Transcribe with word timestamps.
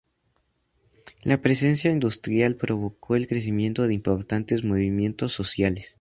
La 1.21 1.41
presencia 1.41 1.91
industrial 1.91 2.55
provocó 2.55 3.15
el 3.15 3.27
crecimiento 3.27 3.87
de 3.87 3.93
importantes 3.93 4.63
movimientos 4.63 5.31
sociales. 5.31 5.89